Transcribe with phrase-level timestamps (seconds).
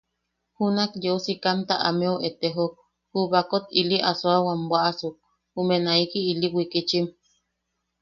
[0.55, 2.73] Junak yeu sikamta ameu etejok,
[3.11, 5.15] ju baakot ili asoawam bwaʼasuk,
[5.53, 7.05] jume naiki ili wikitchim.